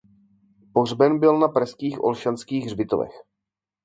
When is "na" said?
1.39-1.47